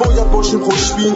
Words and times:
باید 0.00 0.30
باشیم 0.30 0.60
خوشبین 0.60 1.14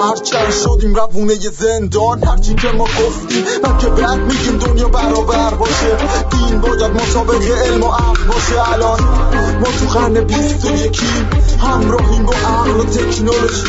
هرچند 0.00 0.50
شدیم 0.50 0.94
روونه 0.94 1.34
زندان 1.34 2.24
هرچی 2.24 2.54
که 2.54 2.68
ما 2.68 2.84
گفتیم 2.84 3.44
من 3.64 3.78
که 3.78 3.86
بعد 3.86 4.18
میگیم 4.18 4.58
دنیا 4.58 4.88
برابر 4.88 5.54
باشه 5.54 5.96
دین 6.30 6.60
باید 6.60 6.90
مطابق 6.90 7.42
علم 7.42 7.82
و 7.82 7.86
عقل 7.86 8.24
باشه 8.24 8.72
الان 8.72 9.00
ما 9.60 9.66
تو 9.66 9.98
قرن 9.98 10.24
بیست 10.24 10.64
و 10.64 10.76
یکیم 10.76 11.30
همراهیم 11.60 12.26
با 12.26 12.32
عقل 12.32 12.80
و 12.80 12.84
تکنولوژی 12.84 13.66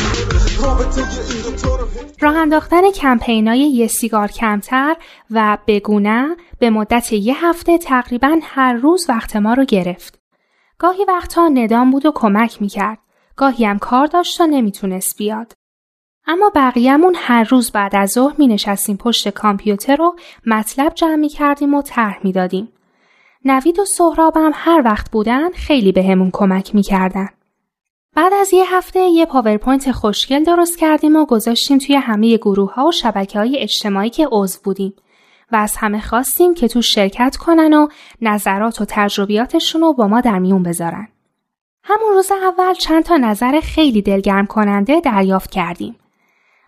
رابطه 0.62 1.00
این 1.00 1.42
دوتا 1.42 1.76
رو 1.76 1.88
راه 2.20 2.36
انداختن 2.36 2.90
کمپینای 2.90 3.58
یه 3.58 3.86
سیگار 3.86 4.28
کمتر 4.28 4.96
و 5.30 5.58
بگونه 5.66 6.36
به 6.58 6.70
مدت 6.70 7.12
یه 7.12 7.46
هفته 7.46 7.78
تقریبا 7.78 8.36
هر 8.42 8.72
روز 8.72 9.06
وقت 9.08 9.36
ما 9.36 9.54
رو 9.54 9.64
گرفت. 9.64 10.18
گاهی 10.78 11.04
وقتها 11.08 11.48
ندام 11.48 11.90
بود 11.90 12.06
و 12.06 12.12
کمک 12.14 12.62
می‌کرد. 12.62 12.98
گاهی 13.38 13.64
هم 13.64 13.78
کار 13.78 14.06
داشت 14.06 14.40
و 14.40 14.46
نمی‌تونست 14.46 15.18
بیاد. 15.18 15.52
اما 16.26 16.52
بقیهمون 16.54 17.14
هر 17.18 17.44
روز 17.44 17.70
بعد 17.72 17.96
از 17.96 18.10
ظهر 18.10 18.34
می 18.38 18.46
نشستیم 18.48 18.96
پشت 18.96 19.28
کامپیوتر 19.28 20.02
و 20.02 20.16
مطلب 20.46 20.94
جمع 20.94 21.16
می 21.16 21.28
کردیم 21.28 21.74
و 21.74 21.82
طرح 21.82 22.18
می 22.24 22.32
دادیم. 22.32 22.68
نوید 23.44 23.78
و 23.78 23.84
سهرابم 23.84 24.50
هر 24.54 24.82
وقت 24.84 25.10
بودن 25.10 25.50
خیلی 25.50 25.92
بهمون 25.92 26.30
به 26.30 26.38
کمک 26.38 26.74
می 26.74 26.82
کردن. 26.82 27.28
بعد 28.16 28.32
از 28.34 28.52
یه 28.52 28.76
هفته 28.76 29.00
یه 29.00 29.26
پاورپوینت 29.26 29.92
خوشگل 29.92 30.44
درست 30.44 30.78
کردیم 30.78 31.16
و 31.16 31.26
گذاشتیم 31.26 31.78
توی 31.78 31.96
همه 31.96 32.36
گروه 32.36 32.74
ها 32.74 32.86
و 32.86 32.92
شبکه 32.92 33.38
های 33.38 33.58
اجتماعی 33.58 34.10
که 34.10 34.28
عضو 34.32 34.58
بودیم 34.64 34.94
و 35.52 35.56
از 35.56 35.76
همه 35.76 36.00
خواستیم 36.00 36.54
که 36.54 36.68
تو 36.68 36.82
شرکت 36.82 37.36
کنن 37.36 37.74
و 37.74 37.88
نظرات 38.22 38.80
و 38.80 38.84
تجربیاتشون 38.88 39.80
رو 39.80 39.92
با 39.92 40.08
ما 40.08 40.20
در 40.20 40.38
میون 40.38 40.62
بذارن. 40.62 41.08
همون 41.90 42.14
روز 42.14 42.32
اول 42.32 42.74
چند 42.74 43.04
تا 43.04 43.16
نظر 43.16 43.60
خیلی 43.60 44.02
دلگرم 44.02 44.46
کننده 44.46 45.00
دریافت 45.00 45.50
کردیم. 45.50 45.96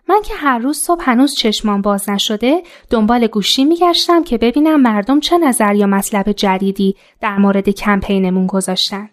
من 0.09 0.21
که 0.21 0.33
هر 0.35 0.59
روز 0.59 0.77
صبح 0.77 1.03
هنوز 1.09 1.35
چشمان 1.35 1.81
باز 1.81 2.09
نشده 2.09 2.63
دنبال 2.89 3.27
گوشی 3.27 3.65
میگشتم 3.65 4.23
که 4.23 4.37
ببینم 4.37 4.81
مردم 4.81 5.19
چه 5.19 5.37
نظر 5.37 5.75
یا 5.75 5.87
مطلب 5.87 6.31
جدیدی 6.31 6.95
در 7.21 7.37
مورد 7.37 7.69
کمپینمون 7.69 8.47
گذاشتن. 8.47 9.09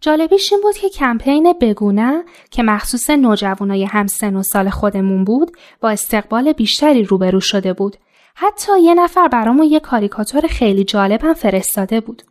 جالبیش 0.00 0.52
این 0.52 0.62
بود 0.62 0.76
که 0.76 0.88
کمپین 0.88 1.54
بگونه 1.60 2.24
که 2.50 2.62
مخصوص 2.62 3.10
نوجوانای 3.10 3.84
همسن 3.84 4.36
و 4.36 4.42
سال 4.42 4.70
خودمون 4.70 5.24
بود 5.24 5.56
با 5.80 5.90
استقبال 5.90 6.52
بیشتری 6.52 7.04
روبرو 7.04 7.40
شده 7.40 7.72
بود. 7.72 7.96
حتی 8.34 8.80
یه 8.80 8.94
نفر 8.94 9.28
برامون 9.28 9.66
یه 9.66 9.80
کاریکاتور 9.80 10.40
خیلی 10.40 10.84
جالبم 10.84 11.34
فرستاده 11.34 12.00
بود. 12.00 12.22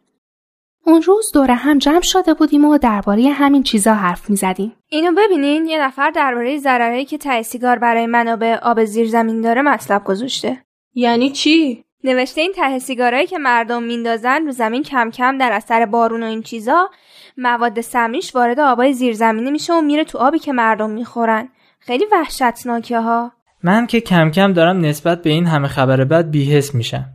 اون 0.88 1.02
روز 1.02 1.32
دوره 1.34 1.54
هم 1.54 1.78
جمع 1.78 2.02
شده 2.02 2.34
بودیم 2.34 2.66
و 2.66 2.78
درباره 2.78 3.30
همین 3.30 3.64
چیزا 3.64 3.94
حرف 3.94 4.30
می 4.30 4.36
زدیم. 4.36 4.74
اینو 4.90 5.12
ببینین 5.18 5.66
یه 5.66 5.82
نفر 5.82 6.10
درباره 6.10 6.58
ضررهایی 6.58 7.06
که 7.06 7.18
ته 7.18 7.42
سیگار 7.42 7.80
برای 7.80 8.06
منابع 8.06 8.58
آب 8.62 8.86
زیر 8.86 9.08
زمین 9.08 9.42
داره 9.42 9.62
مطلب 9.62 10.04
گذاشته. 10.04 10.58
یعنی 10.94 11.30
چی؟ 11.32 11.84
نوشته 12.04 12.42
این 12.42 12.54
ته 12.56 12.80
سیگارایی 12.80 13.28
که 13.28 13.38
مردم 13.38 13.84
میندازن 13.84 14.46
رو 14.46 14.52
زمین 14.52 14.84
کم 14.84 15.10
کم 15.10 15.38
در 15.38 15.52
اثر 15.52 15.86
بارون 15.86 16.24
و 16.24 16.26
این 16.26 16.42
چیزا 16.42 16.90
مواد 17.38 17.82
سمیش 17.82 18.36
وارد 18.36 18.60
آبای 18.60 18.94
زیرزمینی 18.94 19.52
میشه 19.52 19.74
و 19.74 19.82
میره 19.82 20.04
تو 20.04 20.18
آبی 20.18 20.40
که 20.40 20.54
مردم 20.54 20.90
می‌خورن. 20.90 21.50
خیلی 21.80 22.06
وحشتناکه 22.12 23.00
ها. 23.00 23.32
من 23.64 23.88
که 23.88 24.02
کم 24.02 24.32
کم 24.32 24.54
دارم 24.54 24.86
نسبت 24.86 25.22
به 25.22 25.30
این 25.30 25.46
همه 25.46 25.68
خبر 25.68 26.04
بد 26.04 26.30
بیهس 26.30 26.76
میشم. 26.76 27.06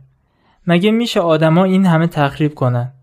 مگه 0.67 0.91
میشه 0.91 1.19
آدما 1.19 1.63
این 1.63 1.85
همه 1.85 2.07
تخریب 2.07 2.53
کنن؟ 2.53 2.93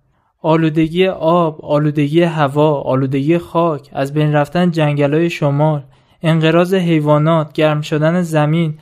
آلودگی 0.42 1.06
آب، 1.08 1.64
آلودگی 1.64 2.22
هوا، 2.22 2.80
آلودگی 2.80 3.38
خاک، 3.38 3.90
از 3.92 4.14
بین 4.14 4.32
رفتن 4.32 4.70
جنگلای 4.70 5.30
شمال، 5.30 5.82
انقراض 6.22 6.74
حیوانات، 6.74 7.52
گرم 7.52 7.80
شدن 7.80 8.22
زمین، 8.22 8.78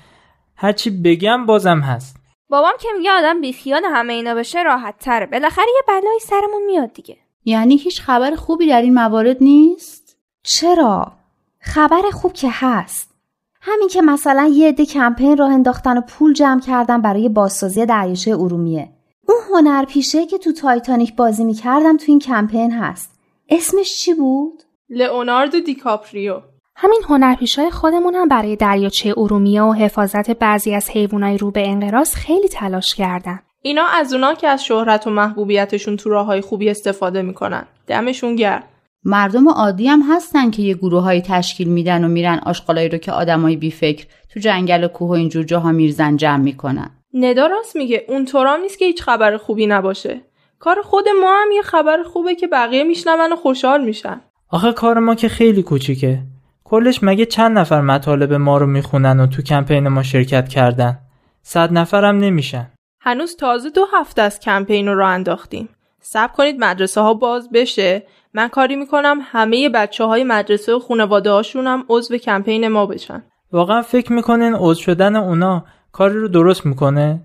هرچی 0.56 0.91
بگم 0.91 1.47
بازم 1.47 1.80
هست. 1.80 2.16
بابام 2.50 2.72
که 2.80 2.88
میگه 2.98 3.10
آدم 3.10 3.41
بیخیال 3.41 3.82
همه 3.84 4.12
اینا 4.12 4.34
بشه 4.34 4.62
راحت 4.62 4.94
تره. 4.98 5.26
بالاخره 5.26 5.66
یه 5.76 5.82
بلایی 5.88 6.20
سرمون 6.20 6.66
میاد 6.66 6.92
دیگه. 6.92 7.16
یعنی 7.44 7.76
هیچ 7.76 8.00
خبر 8.00 8.34
خوبی 8.34 8.68
در 8.68 8.82
این 8.82 8.94
موارد 8.94 9.36
نیست؟ 9.41 10.16
چرا؟ 10.42 11.12
خبر 11.60 12.02
خوب 12.12 12.32
که 12.32 12.48
هست. 12.52 13.14
همین 13.60 13.88
که 13.88 14.02
مثلا 14.02 14.50
یه 14.54 14.68
عده 14.68 14.86
کمپین 14.86 15.36
راه 15.36 15.52
انداختن 15.52 15.98
و 15.98 16.00
پول 16.00 16.32
جمع 16.32 16.60
کردن 16.60 17.02
برای 17.02 17.28
بازسازی 17.28 17.86
دریاچه 17.86 18.30
ارومیه. 18.30 18.88
اون 19.28 19.39
هنرپیشه 19.50 20.27
که 20.27 20.39
تو 20.39 20.53
تایتانیک 20.53 21.16
بازی 21.16 21.44
می‌کرد 21.44 21.97
تو 21.97 22.05
این 22.09 22.19
کمپین 22.19 22.72
هست 22.72 23.19
اسمش 23.49 23.99
چی 23.99 24.15
بود؟ 24.15 24.62
لئوناردو 24.91 25.61
دیکاپریو 25.61 26.41
همین 26.77 27.00
هنرپیشای 27.09 27.71
خودمون 27.71 28.15
هم 28.15 28.28
برای 28.28 28.56
دریاچه 28.56 29.15
ارومیه 29.16 29.62
و 29.62 29.72
حفاظت 29.72 30.31
بعضی 30.31 30.75
از 30.75 30.91
حیوانای 30.91 31.39
رو 31.39 31.50
به 31.50 31.69
انقراض 31.69 32.15
خیلی 32.15 32.49
تلاش 32.49 32.94
کردن. 32.94 33.41
اینا 33.62 33.87
از 33.87 34.12
اونا 34.12 34.34
که 34.34 34.49
از 34.49 34.65
شهرت 34.65 35.06
و 35.06 35.11
محبوبیتشون 35.11 35.97
تو 35.97 36.10
راههای 36.10 36.41
خوبی 36.41 36.71
استفاده 36.71 37.22
می‌کنن. 37.22 37.66
دمشون 37.87 38.37
گرم. 38.37 38.62
مردم 39.05 39.49
عادی 39.49 39.89
هم 39.89 40.03
هستن 40.10 40.50
که 40.50 40.62
یه 40.62 40.75
گروه 40.75 41.03
های 41.03 41.21
تشکیل 41.21 41.69
میدن 41.69 42.05
و 42.05 42.09
میرن 42.09 42.41
آشغالایی 42.47 42.89
رو 42.89 42.99
که 42.99 43.12
آدمای 43.12 43.56
بیفکر 43.56 44.06
تو 44.31 44.41
جنگل 44.41 44.84
و 44.84 44.89
کوه 44.89 45.09
و 45.09 45.12
اینجور 45.12 45.45
جاها 45.45 45.72
می‌ریزن 45.72 46.16
جمع 46.16 46.43
می‌کنن. 46.43 46.91
ندا 47.14 47.46
راست 47.46 47.76
میگه 47.76 48.04
اونطورام 48.08 48.60
نیست 48.60 48.78
که 48.78 48.84
هیچ 48.84 49.02
خبر 49.02 49.36
خوبی 49.36 49.66
نباشه. 49.66 50.20
کار 50.58 50.82
خود 50.82 51.04
ما 51.20 51.42
هم 51.42 51.48
یه 51.54 51.62
خبر 51.62 52.02
خوبه 52.02 52.34
که 52.34 52.46
بقیه 52.46 52.84
میشنون 52.84 53.32
و 53.32 53.36
خوشحال 53.36 53.84
میشن. 53.84 54.20
آخه 54.50 54.72
کار 54.72 54.98
ما 54.98 55.14
که 55.14 55.28
خیلی 55.28 55.62
کوچیکه. 55.62 56.18
کلش 56.64 56.98
مگه 57.02 57.26
چند 57.26 57.58
نفر 57.58 57.80
مطالب 57.80 58.32
ما 58.32 58.58
رو 58.58 58.66
می‌خونن 58.66 59.20
و 59.20 59.26
تو 59.26 59.42
کمپین 59.42 59.88
ما 59.88 60.02
شرکت 60.02 60.48
کردن؟ 60.48 60.98
صد 61.42 61.72
نفرم 61.72 62.18
نمیشن. 62.18 62.70
هنوز 63.00 63.36
تازه 63.36 63.70
دو 63.70 63.86
هفته 63.92 64.22
از 64.22 64.41
کمپین 64.41 64.88
رو 64.88 64.94
راه 64.94 65.10
انداختیم. 65.10 65.68
صبر 66.00 66.32
کنید 66.32 66.64
مدرسه 66.64 67.00
ها 67.00 67.14
باز 67.14 67.50
بشه. 67.50 68.02
من 68.34 68.48
کاری 68.48 68.76
می‌کنم 68.76 69.18
همه 69.22 69.68
بچه 69.68 70.04
های 70.04 70.24
مدرسه 70.24 70.74
و 70.74 70.78
خانواده 70.78 71.30
هاشون 71.30 71.66
هم 71.66 71.84
عضو 71.88 72.16
کمپین 72.16 72.68
ما 72.68 72.86
بشن. 72.86 73.22
واقعا 73.52 73.82
فکر 73.82 74.12
می‌کنین 74.12 74.54
عضو 74.54 74.82
شدن 74.82 75.16
اونا 75.16 75.64
کاری 75.93 76.19
رو 76.19 76.28
درست 76.28 76.66
می‌کنه؟ 76.66 77.21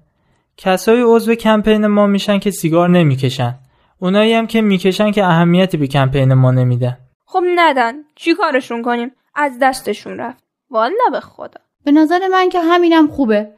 کسای 0.58 1.02
عضو 1.06 1.36
کمپین 1.36 1.88
ما 1.88 2.08
میشن 2.08 2.40
که 2.40 2.52
سیگار 2.52 2.90
نمی‌کشن. 2.90 3.56
اونایی 4.00 4.34
هم 4.34 4.48
که 4.48 4.62
می‌کشن 4.62 5.12
که 5.12 5.24
اهمیتی 5.24 5.78
به 5.78 5.88
کمپین 5.88 6.34
ما 6.34 6.52
نمیدن 6.52 6.98
خب 7.26 7.44
ندن. 7.56 7.94
چی 8.16 8.34
کارشون 8.34 8.82
کنیم؟ 8.82 9.12
از 9.36 9.58
دستشون 9.62 10.18
رفت. 10.18 10.44
والا 10.70 11.10
به 11.12 11.20
خدا. 11.20 11.60
به 11.84 11.92
نظر 11.92 12.28
من 12.28 12.50
که 12.50 12.60
همینم 12.60 13.08
خوبه. 13.08 13.50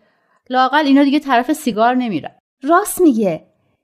لاقل 0.50 0.86
اینا 0.86 1.04
دیگه 1.04 1.20
طرف 1.20 1.54
سیگار 1.54 1.96
نمیرن. 1.96 2.32
راست 2.64 3.02
میگه. 3.02 3.44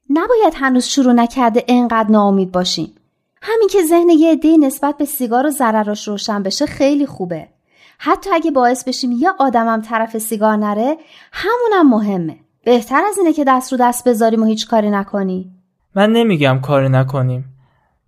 نباید 0.10 0.54
هنوز 0.56 0.86
شروع 0.86 1.14
نکرده 1.14 1.66
انقدر 1.68 2.12
ناامید 2.12 2.52
باشیم. 2.52 2.96
همین 3.42 3.68
که 3.68 3.84
ذهن 3.84 4.10
یه 4.10 4.31
عده 4.31 4.58
نسبت 4.58 4.98
به 4.98 5.06
سیگار 5.06 5.48
و 5.48 5.50
ضرراش 5.50 6.08
روشن 6.08 6.44
بشه 6.44 6.66
خیلی 6.66 7.06
خوبه. 7.06 7.48
حتی 8.03 8.29
اگه 8.34 8.51
باعث 8.51 8.88
بشیم 8.88 9.12
یه 9.12 9.29
آدمم 9.39 9.81
طرف 9.81 10.17
سیگار 10.17 10.57
نره 10.57 10.97
همونم 11.31 11.89
مهمه. 11.89 12.36
بهتر 12.65 13.01
از 13.09 13.18
اینه 13.18 13.33
که 13.33 13.44
دست 13.48 13.71
رو 13.71 13.77
دست 13.81 14.07
بذاریم 14.07 14.44
و 14.44 14.45
هیچ 14.45 14.68
کاری 14.68 14.89
نکنی. 14.89 15.51
من 15.95 16.12
نمیگم 16.12 16.59
کاری 16.62 16.89
نکنیم. 16.89 17.45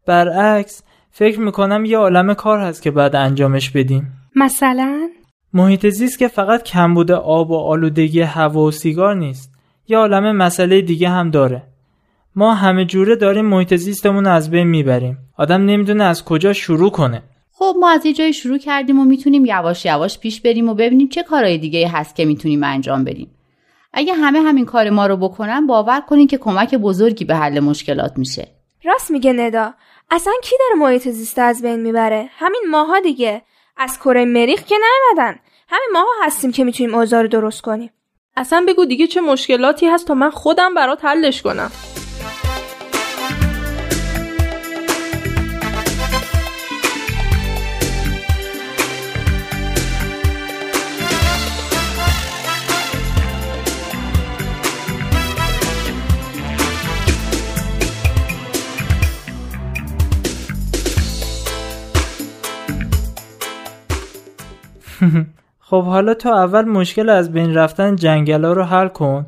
برعکس 0.06 0.84
فکر 1.12 1.40
می‌کنم 1.40 1.86
یه 1.86 1.98
عالم 1.98 2.34
کار 2.34 2.60
هست 2.60 2.81
که 2.81 2.92
بعد 2.92 3.16
انجامش 3.16 3.69
بدیم. 3.69 4.12
مثلا؟ 4.36 5.10
محیط 5.54 5.88
زیست 5.88 6.19
که 6.19 6.28
فقط 6.28 6.63
کمبود 6.63 7.12
آب 7.12 7.51
و 7.51 7.57
آلودگی 7.57 8.22
هوا 8.22 8.62
و 8.62 8.72
سیگار 8.72 9.16
نیست. 9.16 9.51
یه 9.88 9.98
عالم 9.98 10.36
مسئله 10.36 10.81
دیگه 10.81 11.10
هم 11.10 11.31
داره. 11.31 11.63
ما 12.36 12.54
همه 12.54 12.86
جوره 12.86 13.16
داریم 13.16 13.46
محیط 13.46 13.75
زیستمون 13.75 14.28
از 14.28 14.50
بین 14.51 14.68
می‌بریم. 14.68 15.18
آدم 15.38 15.66
نمی‌دونه 15.66 16.04
از 16.04 16.25
کجا 16.25 16.54
شروع 16.54 16.92
کنه. 16.92 17.24
خب 17.56 17.76
ما 17.80 17.90
از 17.90 18.06
یه 18.06 18.14
جایی 18.14 18.34
شروع 18.34 18.58
کردیم 18.58 19.00
و 19.00 19.04
می‌تونیم 19.04 19.46
یواش 19.46 19.86
یواش 19.86 20.20
پیش 20.20 20.42
بریم 20.42 20.70
و 20.70 20.74
ببینیم 20.74 21.08
چه 21.08 21.24
کارهای 21.24 21.58
دیگه 21.58 21.88
هست 21.88 22.16
که 22.16 22.26
می‌تونیم 22.26 22.64
انجام 22.64 23.04
بدیم. 23.04 23.32
اگه 23.94 24.14
همه 24.14 24.42
همین 24.42 24.66
کار 24.66 24.90
ما 24.90 25.08
رو 25.08 25.18
بکنن 25.18 25.68
باور 25.68 26.02
کنین 26.02 26.28
که 26.28 26.38
کمک 26.38 26.76
بزرگی 26.76 27.26
به 27.26 27.36
حل 27.36 27.60
مشکلات 27.60 28.18
میشه. 28.18 28.48
راست 28.84 29.12
میگه 29.12 29.34
ندا. 29.34 29.74
اصلا 30.12 30.34
کی 30.44 30.56
داره 30.60 30.82
محیط 30.82 31.10
زیست 31.10 31.40
از 31.40 31.62
بین 31.62 31.80
می‌بره؟ 31.80 32.30
همین 32.32 32.62
ماها 32.70 33.00
دیگه. 33.00 33.42
از 33.78 34.00
کره 34.00 34.26
مریخ 34.26 34.64
که 34.64 34.76
نیومدن. 34.76 35.40
همین 35.70 35.90
ماها 35.94 36.12
هستیم 36.24 36.52
که 36.52 36.64
می‌تونیم 36.64 36.96
اوضاع 36.96 37.22
رو 37.22 37.28
درست 37.28 37.62
کنیم. 37.62 37.90
اصلا 38.38 38.66
بگو 38.68 38.86
دیگه 38.86 39.08
چه 39.08 39.22
مشکلاتی 39.22 39.88
هست 39.88 40.08
تا 40.08 40.14
من 40.14 40.30
خودم 40.30 40.74
برات 40.74 41.06
حلش 41.06 41.42
کنم 41.42 41.72
خب 65.74 65.84
حالا 65.84 66.14
تو 66.14 66.30
اول 66.30 66.66
مشکل 66.66 67.10
از 67.10 67.31
بین 67.31 67.54
رفتن 67.54 67.96
جنگلا 67.96 68.54
رو 68.54 68.64
حل 68.64 68.88
کن. 68.88 69.25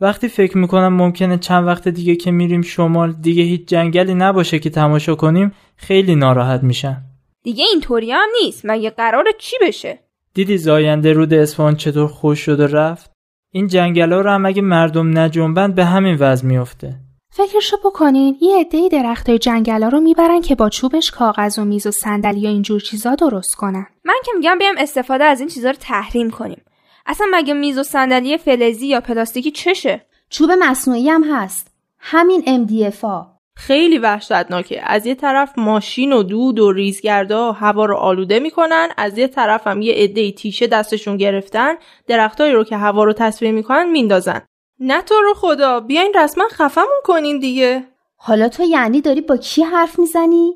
وقتی 0.00 0.28
فکر 0.28 0.58
می‌کنم 0.58 0.92
ممکنه 0.92 1.38
چند 1.38 1.66
وقت 1.66 1.88
دیگه 1.88 2.16
که 2.16 2.30
میریم 2.30 2.62
شمال 2.62 3.12
دیگه 3.12 3.42
هیچ 3.42 3.66
جنگلی 3.66 4.14
نباشه 4.14 4.58
که 4.58 4.70
تماشا 4.70 5.14
کنیم 5.14 5.52
خیلی 5.76 6.14
ناراحت 6.14 6.62
میشن 6.62 6.96
دیگه 7.42 7.64
اینطوری 7.72 8.12
هم 8.12 8.28
نیست. 8.42 8.62
مگه 8.64 8.90
قرار 8.90 9.24
چی 9.38 9.56
بشه؟ 9.62 9.98
دیدی 10.34 10.58
زاینده 10.58 11.12
رود 11.12 11.34
اصفهان 11.34 11.76
چطور 11.76 12.08
خوش 12.08 12.38
شد 12.38 12.60
و 12.60 12.66
رفت؟ 12.66 13.12
این 13.52 13.66
جنگلا 13.66 14.20
رو 14.20 14.30
هم 14.30 14.46
اگه 14.46 14.62
مردم 14.62 15.18
نجنبند 15.18 15.74
به 15.74 15.84
همین 15.84 16.16
وضع 16.20 16.46
میفته 16.46 16.94
فکرشو 17.36 17.76
بکنین 17.76 18.38
یه 18.40 18.60
عدهای 18.60 18.88
درختای 18.88 19.38
جنگلا 19.38 19.88
رو 19.88 20.00
می‌برن 20.00 20.40
که 20.40 20.54
با 20.54 20.68
چوبش 20.68 21.10
کاغذ 21.10 21.58
و 21.58 21.64
میز 21.64 21.86
و 21.86 21.90
صندلی 21.90 22.40
یا 22.40 22.50
اینجور 22.50 22.80
چیزا 22.80 23.14
درست 23.14 23.54
کنن. 23.54 23.86
من 24.04 24.14
که 24.24 24.32
میگم 24.36 24.58
بیام 24.58 24.74
استفاده 24.78 25.24
از 25.24 25.40
این 25.40 25.48
چیزا 25.48 25.70
رو 25.70 25.76
تحریم 25.80 26.30
کنیم. 26.30 26.62
اصلا 27.06 27.26
مگه 27.32 27.54
میز 27.54 27.78
و 27.78 27.82
صندلی 27.82 28.38
فلزی 28.38 28.86
یا 28.86 29.00
پلاستیکی 29.00 29.50
چشه؟ 29.50 30.06
چوب 30.30 30.50
مصنوعی 30.50 31.08
هم 31.08 31.24
هست. 31.24 31.70
همین 31.98 32.66
MDFA 32.66 33.26
خیلی 33.56 33.98
وحشتناکه. 33.98 34.82
از 34.84 35.06
یه 35.06 35.14
طرف 35.14 35.58
ماشین 35.58 36.12
و 36.12 36.22
دود 36.22 36.58
و 36.58 36.72
ریزگردا 36.72 37.52
هوا 37.52 37.84
رو 37.84 37.96
آلوده 37.96 38.38
می‌کنن 38.38 38.88
از 38.96 39.18
یه 39.18 39.28
طرف 39.28 39.66
هم 39.66 39.82
یه 39.82 39.94
عده 39.94 40.32
تیشه 40.32 40.66
دستشون 40.66 41.16
گرفتن 41.16 41.74
درختایی 42.06 42.52
رو 42.52 42.64
که 42.64 42.76
هوا 42.76 43.04
رو 43.04 43.12
تصفیه 43.12 43.52
می‌کنن 43.52 43.90
میندازن. 43.90 44.42
نه 44.80 45.02
تو 45.02 45.14
رو 45.14 45.34
خدا 45.34 45.80
بیاین 45.80 46.12
رسما 46.14 46.44
خفمون 46.50 47.00
کنین 47.04 47.38
دیگه. 47.38 47.84
حالا 48.16 48.48
تو 48.48 48.62
یعنی 48.62 49.00
داری 49.00 49.20
با 49.20 49.36
کی 49.36 49.62
حرف 49.62 49.98
می‌زنی؟ 49.98 50.54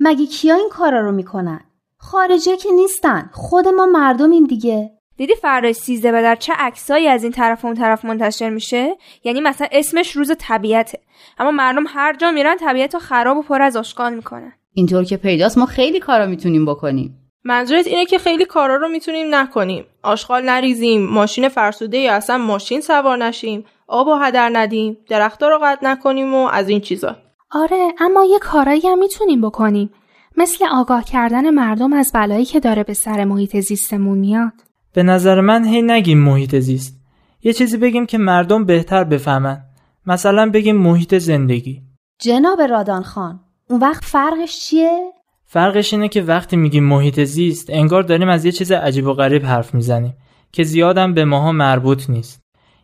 مگه 0.00 0.26
کیا 0.26 0.54
این 0.54 0.68
کارا 0.70 1.00
رو 1.00 1.12
می‌کنن؟ 1.12 1.60
خارجه 1.98 2.56
که 2.56 2.70
نیستن 2.72 3.30
خود 3.32 3.68
ما 3.68 3.86
مردمیم 3.86 4.46
دیگه. 4.46 4.90
دیدی 5.16 5.34
فردا 5.34 5.72
سیزده 5.72 6.12
به 6.12 6.22
در 6.22 6.36
چه 6.36 6.52
عکسایی 6.58 7.08
از 7.08 7.22
این 7.22 7.32
طرف 7.32 7.64
و 7.64 7.66
اون 7.66 7.76
طرف 7.76 8.04
منتشر 8.04 8.50
میشه؟ 8.50 8.96
یعنی 9.24 9.40
مثلا 9.40 9.68
اسمش 9.72 10.16
روز 10.16 10.32
طبیعته. 10.38 11.00
اما 11.38 11.50
مردم 11.50 11.84
هر 11.86 12.16
جا 12.16 12.30
میرن 12.30 12.56
طبیعت 12.56 12.94
رو 12.94 13.00
خراب 13.00 13.36
و 13.36 13.42
پر 13.42 13.62
از 13.62 13.76
اشغال 13.76 14.14
می‌کنن. 14.14 14.52
اینطور 14.74 15.04
که 15.04 15.16
پیداست 15.16 15.58
ما 15.58 15.66
خیلی 15.66 16.00
کارا 16.00 16.26
می‌تونیم 16.26 16.66
بکنیم. 16.66 17.29
منظورت 17.44 17.86
اینه 17.86 18.06
که 18.06 18.18
خیلی 18.18 18.44
کارا 18.44 18.76
رو 18.76 18.88
می‌تونیم 18.88 19.34
نکنیم. 19.34 19.84
آشغال 20.02 20.42
نریزیم 20.44 21.06
ماشین 21.06 21.48
فرسوده 21.48 21.98
یا 21.98 22.14
اصلا 22.14 22.38
ماشین 22.38 22.80
سوار 22.80 23.24
نشیم. 23.24 23.64
آب 23.88 24.06
و 24.06 24.14
هدر 24.14 24.50
ندیم 24.52 24.96
درختها 25.08 25.48
رو 25.48 25.58
قطع 25.62 25.86
نکنیم 25.86 26.34
و 26.34 26.46
از 26.46 26.68
این 26.68 26.80
چیزا. 26.80 27.16
آره 27.50 27.88
اما 28.00 28.24
یه 28.24 28.38
کارایی 28.38 28.80
هم 28.88 28.98
می‌تونیم 28.98 29.40
بکنیم. 29.40 29.90
مثل 30.36 30.64
آگاه 30.72 31.04
کردن 31.04 31.50
مردم 31.50 31.92
از 31.92 32.10
بلایی 32.14 32.44
که 32.44 32.60
داره 32.60 32.84
به 32.84 32.94
سر 32.94 33.24
محیط 33.24 33.56
زیستمون 33.56 34.18
میاد. 34.18 34.52
به 34.94 35.02
نظر 35.02 35.40
من 35.40 35.64
هی 35.64 35.82
نگیم 35.82 36.18
محیط 36.18 36.56
زیست. 36.56 37.00
یه 37.42 37.52
چیزی 37.52 37.76
بگیم 37.76 38.06
که 38.06 38.18
مردم 38.18 38.64
بهتر 38.64 39.04
بفهمن. 39.04 39.60
مثلا 40.06 40.50
بگیم 40.50 40.76
محیط 40.76 41.14
زندگی. 41.14 41.82
جناب 42.20 42.62
رادان 42.62 43.02
خان 43.02 43.40
اون 43.70 43.80
وقت 43.80 44.04
فرقش 44.04 44.60
چیه؟ 44.60 45.12
فرقش 45.52 45.92
اینه 45.92 46.08
که 46.08 46.22
وقتی 46.22 46.56
میگیم 46.56 46.84
محیط 46.84 47.20
زیست 47.20 47.70
انگار 47.70 48.02
داریم 48.02 48.28
از 48.28 48.44
یه 48.44 48.52
چیز 48.52 48.72
عجیب 48.72 49.06
و 49.06 49.12
غریب 49.12 49.44
حرف 49.44 49.74
می‌زنیم 49.74 50.14
که 50.52 50.62
زیادم 50.62 51.14
به 51.14 51.24
ماها 51.24 51.52
مربوط 51.52 52.10
نیست. 52.10 52.40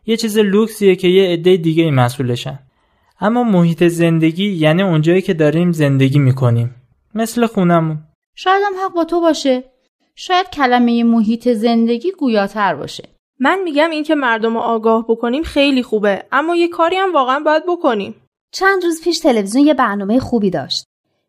یه 0.06 0.16
چیز 0.16 0.38
لوکسیه 0.38 0.96
که 0.96 1.08
یه 1.08 1.32
عده 1.32 1.56
دیگه 1.56 1.84
ای 1.84 1.90
مسئولشن. 1.90 2.58
اما 3.20 3.42
محیط 3.44 3.84
زندگی 3.84 4.52
یعنی 4.52 4.82
اونجایی 4.82 5.22
که 5.22 5.34
داریم 5.34 5.72
زندگی 5.72 6.18
می‌کنیم. 6.18 6.74
مثل 7.14 7.46
خونمون. 7.46 7.98
شاید 8.36 8.62
هم 8.66 8.72
حق 8.84 8.94
با 8.94 9.04
تو 9.04 9.20
باشه. 9.20 9.64
شاید 10.16 10.50
کلمه 10.50 11.04
محیط 11.04 11.48
زندگی 11.48 12.12
گویاتر 12.18 12.74
باشه. 12.74 13.08
من 13.40 13.62
میگم 13.64 13.90
این 13.90 14.04
که 14.04 14.14
مردم 14.14 14.54
رو 14.54 14.60
آگاه 14.60 15.04
بکنیم 15.08 15.42
خیلی 15.42 15.82
خوبه 15.82 16.24
اما 16.32 16.56
یه 16.56 16.68
کاری 16.68 16.96
هم 16.96 17.12
واقعا 17.14 17.40
باید 17.40 17.62
بکنیم. 17.68 18.14
چند 18.52 18.84
روز 18.84 19.04
پیش 19.04 19.18
تلویزیون 19.18 19.66
یه 19.66 19.74
برنامه 19.74 20.20
خوبی 20.20 20.50
داشت. 20.50 20.84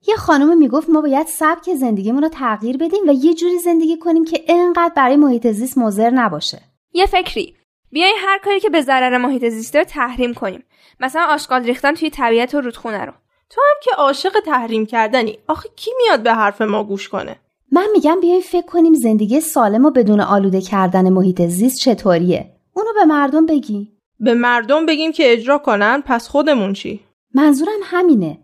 یه 0.07 0.15
خانم 0.15 0.57
می‌گفت 0.57 0.89
ما 0.89 1.01
باید 1.01 1.27
سبک 1.27 1.73
زندگیمون 1.73 2.23
رو 2.23 2.29
تغییر 2.29 2.77
بدیم 2.77 3.07
و 3.07 3.11
یه 3.11 3.33
جوری 3.33 3.59
زندگی 3.59 3.97
کنیم 3.97 4.25
که 4.25 4.43
انقدر 4.47 4.93
برای 4.95 5.15
محیط 5.15 5.47
زیست 5.47 5.77
مضر 5.77 6.09
نباشه. 6.09 6.61
یه 6.93 7.05
فکری. 7.05 7.55
بیاین 7.91 8.15
هر 8.19 8.37
کاری 8.37 8.59
که 8.59 8.69
به 8.69 8.81
ضرر 8.81 9.17
محیط 9.17 9.45
زیست 9.45 9.75
رو 9.75 9.83
تحریم 9.83 10.33
کنیم. 10.33 10.63
مثلا 10.99 11.25
آشغال 11.29 11.63
ریختن 11.63 11.93
توی 11.93 12.09
طبیعت 12.09 12.55
و 12.55 12.61
رودخونه 12.61 13.05
رو. 13.05 13.13
تو 13.49 13.61
هم 13.61 13.77
که 13.83 13.91
عاشق 13.97 14.39
تحریم 14.45 14.85
کردنی 14.85 15.37
آخه 15.47 15.69
کی 15.75 15.91
میاد 15.97 16.23
به 16.23 16.33
حرف 16.33 16.61
ما 16.61 16.83
گوش 16.83 17.09
کنه؟ 17.09 17.39
من 17.71 17.87
میگم 17.93 18.19
بیاین 18.21 18.41
فکر 18.41 18.65
کنیم 18.65 18.93
زندگی 18.93 19.41
سالم 19.41 19.85
و 19.85 19.91
بدون 19.91 20.21
آلوده 20.21 20.61
کردن 20.61 21.09
محیط 21.09 21.41
زیست 21.41 21.79
چطوریه؟ 21.79 22.51
اونو 22.73 22.89
به 22.93 23.05
مردم 23.05 23.45
بگی. 23.45 23.91
به 24.19 24.33
مردم 24.33 24.85
بگیم 24.85 25.11
که 25.11 25.33
اجرا 25.33 25.57
کنن 25.57 26.03
پس 26.05 26.27
خودمون 26.27 26.73
چی؟ 26.73 26.99
منظورم 27.33 27.79
همینه. 27.83 28.37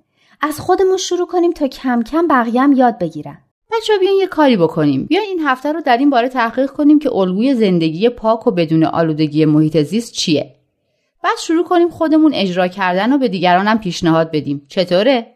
از 0.45 0.59
خودمون 0.59 0.97
شروع 0.97 1.27
کنیم 1.27 1.51
تا 1.51 1.67
کم 1.67 2.03
کم 2.03 2.27
بقیه 2.27 2.61
هم 2.61 2.73
یاد 2.73 2.99
بگیرن. 2.99 3.37
بچه 3.71 3.93
بیاین 3.99 4.17
یه 4.19 4.27
کاری 4.27 4.57
بکنیم. 4.57 5.05
بیاین 5.05 5.29
این 5.29 5.47
هفته 5.47 5.71
رو 5.71 5.81
در 5.81 5.97
این 5.97 6.09
باره 6.09 6.29
تحقیق 6.29 6.69
کنیم 6.71 6.99
که 6.99 7.15
الگوی 7.15 7.55
زندگی 7.55 8.09
پاک 8.09 8.47
و 8.47 8.51
بدون 8.51 8.83
آلودگی 8.83 9.45
محیط 9.45 9.77
زیست 9.77 10.13
چیه. 10.13 10.55
بعد 11.23 11.37
شروع 11.37 11.63
کنیم 11.63 11.89
خودمون 11.89 12.31
اجرا 12.33 12.67
کردن 12.67 13.13
و 13.13 13.17
به 13.17 13.27
دیگرانم 13.27 13.79
پیشنهاد 13.79 14.31
بدیم. 14.31 14.65
چطوره؟ 14.67 15.27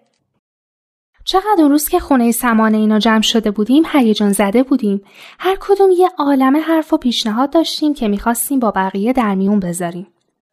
چقدر 1.26 1.56
اون 1.58 1.70
روز 1.72 1.90
که 1.90 2.00
خونه 2.00 2.32
سمانه 2.32 2.78
اینا 2.78 3.00
جمع 3.00 3.22
شده 3.22 3.52
بودیم 3.52 3.84
هیجان 3.92 4.32
زده 4.32 4.64
بودیم. 4.64 5.02
هر 5.40 5.58
کدوم 5.60 5.92
یه 5.92 6.10
عالم 6.18 6.58
حرف 6.58 6.94
و 6.94 6.98
پیشنهاد 6.98 7.50
داشتیم 7.50 7.94
که 7.94 8.08
می‌خواستیم 8.08 8.60
با 8.60 8.72
بقیه 8.72 9.14
در 9.14 9.36
میون 9.36 9.60
بذاریم. 9.60 10.08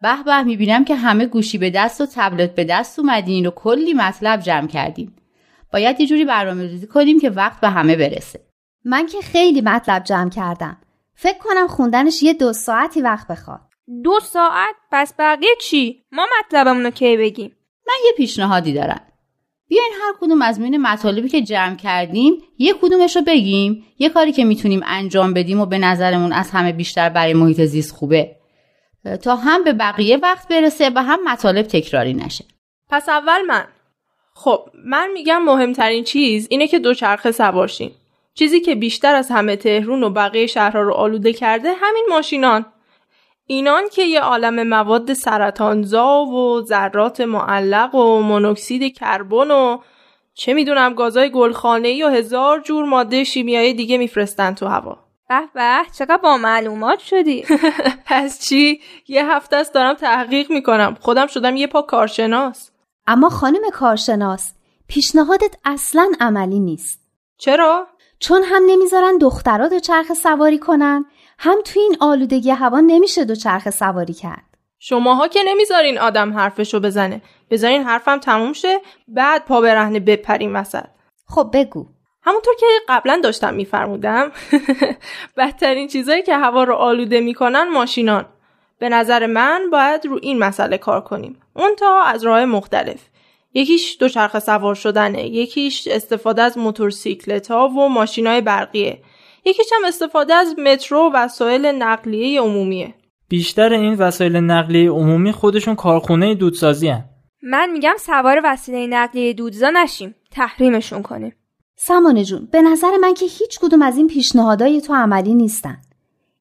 به 0.04 0.22
به 0.24 0.42
می‌بینم 0.42 0.84
که 0.84 0.94
همه 0.94 1.26
گوشی 1.26 1.58
به 1.58 1.70
دست 1.70 2.00
و 2.00 2.06
تبلت 2.14 2.54
به 2.54 2.64
دست 2.64 2.98
اومدین 2.98 3.46
و 3.46 3.50
کلی 3.50 3.94
مطلب 3.94 4.40
جمع 4.40 4.66
کردیم 4.66 5.16
باید 5.72 6.00
یه 6.00 6.06
جوری 6.06 6.24
برنامه 6.24 6.62
ریزی 6.62 6.86
کنیم 6.86 7.20
که 7.20 7.30
وقت 7.30 7.60
به 7.60 7.68
همه 7.68 7.96
برسه. 7.96 8.40
من 8.84 9.06
که 9.06 9.20
خیلی 9.20 9.60
مطلب 9.60 10.04
جمع 10.04 10.30
کردم. 10.30 10.76
فکر 11.14 11.38
کنم 11.38 11.66
خوندنش 11.66 12.22
یه 12.22 12.32
دو 12.32 12.52
ساعتی 12.52 13.00
وقت 13.00 13.26
بخواد. 13.28 13.60
دو 14.04 14.20
ساعت؟ 14.20 14.74
پس 14.92 15.14
بقیه 15.18 15.50
چی؟ 15.60 16.02
ما 16.12 16.26
مطلبمون 16.38 16.84
رو 16.84 16.90
کی 16.90 17.16
بگیم؟ 17.16 17.52
من 17.86 17.94
یه 18.06 18.12
پیشنهادی 18.16 18.72
دارم. 18.72 19.00
بیاین 19.68 19.92
هر 20.02 20.14
کدوم 20.20 20.42
از 20.42 20.60
میون 20.60 20.76
مطالبی 20.76 21.28
که 21.28 21.42
جمع 21.42 21.76
کردیم 21.76 22.34
یه 22.58 22.74
کدومش 22.82 23.16
رو 23.16 23.22
بگیم. 23.22 23.84
یه 23.98 24.08
کاری 24.08 24.32
که 24.32 24.44
می‌تونیم 24.44 24.80
انجام 24.84 25.34
بدیم 25.34 25.60
و 25.60 25.66
به 25.66 25.78
نظرمون 25.78 26.32
از 26.32 26.50
همه 26.50 26.72
بیشتر 26.72 27.08
برای 27.08 27.34
محیط 27.34 27.60
زیست 27.60 27.92
خوبه. 27.92 28.36
تا 29.22 29.36
هم 29.36 29.64
به 29.64 29.72
بقیه 29.72 30.16
وقت 30.16 30.48
برسه 30.48 30.90
و 30.94 31.02
هم 31.02 31.18
مطالب 31.24 31.66
تکراری 31.66 32.14
نشه. 32.14 32.44
پس 32.90 33.08
اول 33.08 33.42
من. 33.42 33.64
خب 34.34 34.68
من 34.84 35.10
میگم 35.14 35.42
مهمترین 35.42 36.04
چیز 36.04 36.46
اینه 36.50 36.66
که 36.66 36.78
دوچرخه 36.78 37.32
سوار 37.32 37.68
شیم. 37.68 37.90
چیزی 38.34 38.60
که 38.60 38.74
بیشتر 38.74 39.14
از 39.14 39.30
همه 39.30 39.56
تهرون 39.56 40.02
و 40.02 40.10
بقیه 40.10 40.46
شهرها 40.46 40.82
رو 40.82 40.94
آلوده 40.94 41.32
کرده 41.32 41.72
همین 41.72 42.06
ماشینان. 42.10 42.66
اینان 43.46 43.88
که 43.92 44.02
یه 44.02 44.20
عالم 44.20 44.68
مواد 44.68 45.12
سرطانزا 45.12 46.24
و 46.24 46.62
ذرات 46.62 47.20
معلق 47.20 47.94
و 47.94 48.22
مونوکسید 48.22 48.98
کربن 48.98 49.50
و 49.50 49.78
چه 50.34 50.54
می‌دونم 50.54 50.94
گازای 50.94 51.30
گلخانه 51.30 52.06
و 52.06 52.08
هزار 52.08 52.60
جور 52.60 52.84
ماده 52.84 53.24
شیمیایی 53.24 53.74
دیگه 53.74 53.98
میفرستن 53.98 54.54
تو 54.54 54.66
هوا. 54.66 55.03
به 55.40 55.48
به 55.54 55.76
چقدر 55.98 56.16
با 56.16 56.36
معلومات 56.36 56.98
شدی. 56.98 57.44
پس 58.06 58.40
چی؟ 58.40 58.80
یه 59.08 59.26
هفته 59.26 59.56
است 59.56 59.74
دارم 59.74 59.94
تحقیق 59.94 60.50
می‌کنم. 60.50 60.96
خودم 61.00 61.26
شدم 61.26 61.56
یه 61.56 61.66
پا 61.66 61.82
کارشناس. 61.82 62.70
اما 63.06 63.28
خانم 63.28 63.70
کارشناس 63.72 64.52
پیشنهادت 64.88 65.56
اصلا 65.64 66.12
عملی 66.20 66.60
نیست. 66.60 67.00
چرا؟ 67.38 67.86
چون 68.18 68.42
هم 68.42 68.62
نمی‌ذارن 68.66 69.18
دخترها 69.18 69.78
چرخ 69.78 70.12
سواری 70.12 70.58
کنن 70.58 71.04
هم 71.38 71.56
تو 71.64 71.80
این 71.80 71.96
آلودگی 72.00 72.50
هوا 72.50 72.80
نمیشه 72.80 73.36
چرخ 73.36 73.70
سواری 73.70 74.14
کرد. 74.14 74.44
شماها 74.78 75.28
که 75.28 75.40
نمی‌ذارین 75.46 75.98
آدم 75.98 76.32
حرفشو 76.32 76.80
بزنه. 76.80 77.22
بذارین 77.50 77.82
حرفم 77.82 78.18
تموم 78.18 78.52
شه 78.52 78.80
بعد 79.08 79.44
پا 79.44 79.60
برهنه 79.60 80.00
بپریم 80.00 80.56
وسط. 80.56 80.84
خب 81.26 81.50
بگو. 81.52 81.86
همونطور 82.24 82.54
که 82.60 82.66
قبلا 82.88 83.20
داشتم 83.22 83.54
میفرمودم 83.54 84.32
بدترین 85.36 85.88
چیزایی 85.88 86.22
که 86.22 86.36
هوا 86.36 86.64
رو 86.64 86.74
آلوده 86.74 87.20
می‌کنن 87.20 87.68
ماشینان. 87.68 88.24
به 88.78 88.88
نظر 88.88 89.26
من 89.26 89.62
باید 89.72 90.06
رو 90.06 90.18
این 90.22 90.38
مسئله 90.38 90.78
کار 90.78 91.00
کنیم. 91.00 91.40
اون 91.56 91.74
تا 91.78 92.02
از 92.02 92.24
راه 92.24 92.44
مختلف. 92.44 93.00
یکیش 93.54 93.96
دوچرخه 94.00 94.38
سوار 94.38 94.74
شدنه. 94.74 95.26
یکیش 95.26 95.88
استفاده 95.88 96.42
از 96.42 96.58
موتورسیکلت 96.58 97.50
ها 97.50 97.68
و 97.68 97.88
ماشین 97.88 98.26
های 98.26 98.40
برقیه. 98.40 98.98
یکیش 99.44 99.66
هم 99.72 99.84
استفاده 99.84 100.34
از 100.34 100.58
مترو 100.58 100.98
و 100.98 101.10
وسایل 101.14 101.66
نقلیه 101.66 102.40
عمومیه. 102.40 102.94
بیشتر 103.28 103.72
این 103.72 103.94
وسایل 103.94 104.36
نقلیه 104.36 104.90
عمومی 104.90 105.32
خودشون 105.32 105.74
کارخونه 105.74 106.34
دودسازی 106.34 106.88
هن. 106.88 107.04
من 107.42 107.70
میگم 107.70 107.94
سوار 107.98 108.40
وسیله 108.44 108.86
نقلیه 108.86 109.32
دودزا 109.32 109.70
نشیم. 109.70 110.14
تحریمشون 110.30 111.02
کنیم. 111.02 111.32
سمانه 111.76 112.24
جون 112.24 112.48
به 112.52 112.62
نظر 112.62 112.96
من 112.96 113.14
که 113.14 113.26
هیچ 113.26 113.58
کدوم 113.60 113.82
از 113.82 113.96
این 113.96 114.06
پیشنهادای 114.06 114.80
تو 114.80 114.94
عملی 114.94 115.34
نیستن. 115.34 115.76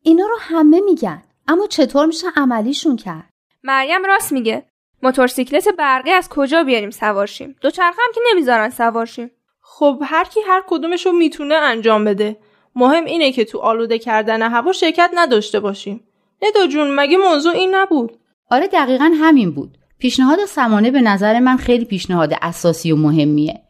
اینا 0.01 0.25
رو 0.25 0.37
همه 0.39 0.81
میگن 0.81 1.23
اما 1.47 1.67
چطور 1.67 2.05
میشه 2.05 2.27
عملیشون 2.35 2.95
کرد؟ 2.95 3.29
مریم 3.63 4.05
راست 4.05 4.31
میگه. 4.31 4.65
موتورسیکلت 5.03 5.67
برقی 5.77 6.11
از 6.11 6.29
کجا 6.29 6.63
بیاریم 6.63 6.89
سوارشیم 6.89 7.55
دوچرخه 7.61 8.01
هم 8.05 8.11
که 8.15 8.21
نمی‌ذارن 8.31 8.69
سوارشیم 8.69 9.31
خب 9.61 9.99
هر 10.05 10.23
کی 10.23 10.39
هر 10.47 10.63
کدومش 10.67 11.05
رو 11.05 11.11
می‌تونه 11.11 11.55
انجام 11.55 12.05
بده. 12.05 12.37
مهم 12.75 13.05
اینه 13.05 13.31
که 13.31 13.45
تو 13.45 13.59
آلوده 13.59 13.99
کردن 13.99 14.41
هوا 14.41 14.71
شرکت 14.71 15.11
نداشته 15.13 15.59
باشیم. 15.59 16.07
ندا 16.41 16.67
جون 16.67 16.95
مگه 16.95 17.17
موضوع 17.17 17.53
این 17.53 17.75
نبود؟ 17.75 18.19
آره 18.51 18.67
دقیقا 18.67 19.11
همین 19.15 19.51
بود. 19.51 19.77
پیشنهاد 19.99 20.45
سمانه 20.45 20.91
به 20.91 21.01
نظر 21.01 21.39
من 21.39 21.57
خیلی 21.57 21.85
پیشنهاد 21.85 22.33
اساسی 22.41 22.91
و 22.91 22.95
مهمیه. 22.95 23.62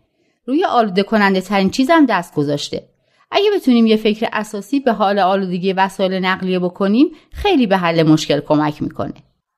روی 0.46 0.66
آلوده 0.66 1.04
کننده 1.04 1.42
ترین 1.42 1.70
چیزم 1.70 2.06
دست 2.06 2.36
گذاشته. 2.36 2.84
اگه 3.32 3.52
بتونیم 3.56 3.86
یه 3.86 3.98
فکر 3.98 4.30
اساسی 4.34 4.80
به 4.80 4.92
حال 4.92 5.20
آلودگی 5.20 5.74
وسایل 5.74 6.14
نقلیه 6.26 6.60
بکنیم 6.60 7.08
خیلی 7.32 7.68
به 7.68 7.78
حل 7.78 8.04
مشکل 8.04 8.40
کمک 8.40 8.82
می‌کنه. 8.82 9.14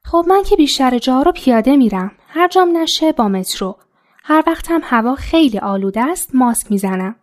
خب 0.06 0.26
من 0.28 0.44
که 0.44 0.56
بیشتر 0.56 0.98
جا 0.98 1.22
رو 1.22 1.32
پیاده 1.32 1.76
میرم. 1.76 2.12
هر 2.28 2.48
جام 2.48 2.78
نشه 2.78 3.12
با 3.12 3.28
مترو. 3.28 3.78
هر 4.24 4.44
وقتم 4.48 4.82
هوا 4.84 5.16
خیلی 5.16 5.60
آلوده 5.60 6.02
است 6.02 6.36
ماسک 6.36 6.72
می‌زنم. 6.72 7.16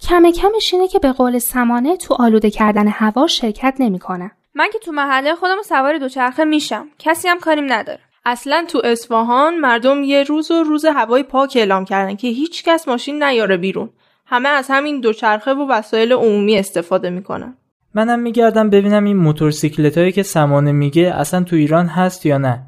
کم 0.00 0.30
کمش 0.30 0.74
اینه 0.74 0.88
که 0.88 0.98
به 0.98 1.12
قول 1.12 1.38
سمانه 1.38 1.96
تو 1.96 2.14
آلوده 2.18 2.50
کردن 2.50 2.88
هوا 2.88 3.26
شرکت 3.26 3.74
نمی‌کنم 3.78 4.30
من 4.54 4.68
که 4.72 4.78
تو 4.78 4.92
محله 4.92 5.34
خودم 5.34 5.62
سوار 5.68 5.98
دوچرخه 5.98 6.44
میشم. 6.44 6.88
کسی 6.98 7.28
هم 7.28 7.38
کاریم 7.38 7.72
نداره. 7.72 8.00
اصلا 8.24 8.64
تو 8.68 8.80
اصفهان 8.84 9.58
مردم 9.58 10.02
یه 10.02 10.22
روز 10.22 10.50
و 10.50 10.62
روز 10.62 10.84
هوای 10.84 11.22
پاک 11.22 11.52
اعلام 11.56 11.84
کردن 11.84 12.16
که 12.16 12.28
هیچ 12.28 12.64
کس 12.64 12.88
ماشین 12.88 13.22
نیاره 13.22 13.56
بیرون. 13.56 13.90
همه 14.26 14.48
از 14.48 14.66
همین 14.70 15.00
دوچرخه 15.00 15.54
و 15.54 15.66
وسایل 15.70 16.12
عمومی 16.12 16.58
استفاده 16.58 17.10
می‌کنن. 17.10 17.56
منم 17.94 18.18
میگردم 18.18 18.70
ببینم 18.70 19.04
این 19.04 19.16
موتورسیکلت 19.16 19.98
هایی 19.98 20.12
که 20.12 20.22
سمانه 20.22 20.72
میگه 20.72 21.14
اصلا 21.16 21.42
تو 21.42 21.56
ایران 21.56 21.86
هست 21.86 22.26
یا 22.26 22.38
نه؟ 22.38 22.62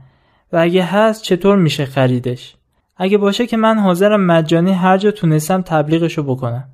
و 0.53 0.57
اگه 0.57 0.83
هست 0.83 1.23
چطور 1.23 1.57
میشه 1.57 1.87
خریدش؟ 1.87 2.57
اگه 2.97 3.19
باشه 3.19 3.47
که 3.47 3.57
من 3.57 3.79
حاضرم 3.79 4.27
مجانی 4.27 4.73
هر 4.73 4.99
جا 4.99 5.11
تونستم 5.11 5.63
تبلیغشو 5.63 6.23
بکنم. 6.23 6.65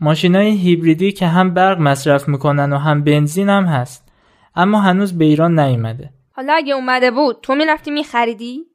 ماشینای 0.00 0.50
هیبریدی 0.50 1.12
که 1.12 1.26
هم 1.26 1.54
برق 1.54 1.80
مصرف 1.80 2.28
می‌کنن 2.28 2.72
و 2.72 2.78
هم 2.78 3.04
بنزین 3.04 3.48
هم 3.48 3.64
هست. 3.64 4.08
اما 4.56 4.80
هنوز 4.80 5.18
به 5.18 5.24
ایران 5.24 5.60
نیومده. 5.60 6.10
حالا 6.36 6.52
اگه 6.52 6.74
اومده 6.74 7.10
بود 7.10 7.38
تو 7.42 7.54
می‌رفتی 7.54 7.90
میخریدی؟ 7.90 8.66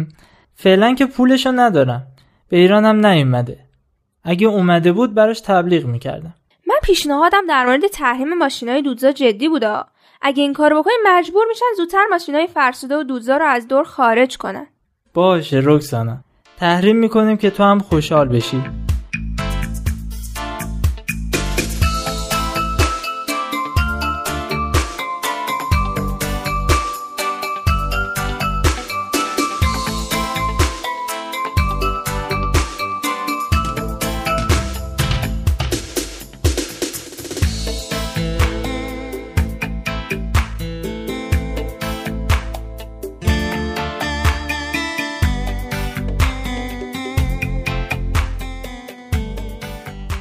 فعلا 0.62 0.94
که 0.94 1.06
پولشو 1.06 1.52
ندارم. 1.52 2.06
به 2.48 2.56
ایران 2.56 2.84
هم 2.84 3.06
نیومده. 3.06 3.58
اگه 4.24 4.46
اومده 4.46 4.92
بود 4.92 5.14
براش 5.14 5.40
تبلیغ 5.40 5.86
می‌کردم. 5.86 6.34
من 6.66 6.74
پیشنهادم 6.82 7.46
در 7.48 7.66
مورد 7.66 7.86
تحریم 7.86 8.34
ماشینای 8.34 8.82
دودزا 8.82 9.12
جدی 9.12 9.48
بودا. 9.48 9.86
اگه 10.22 10.42
این 10.42 10.52
کارو 10.52 10.82
بکنیم 10.82 10.96
مجبور 11.06 11.44
میشن 11.48 11.66
زودتر 11.76 12.06
ماشینای 12.10 12.46
فرسوده 12.46 12.96
و 12.96 13.02
دودزا 13.02 13.36
رو 13.36 13.44
از 13.44 13.68
دور 13.68 13.84
خارج 13.84 14.36
کنن. 14.36 14.66
باشه 15.14 15.60
رکسانا 15.64 16.16
تحریم 16.56 16.96
می‌کنیم 16.96 17.36
که 17.36 17.50
تو 17.50 17.62
هم 17.62 17.78
خوشحال 17.78 18.28
بشی. 18.28 18.85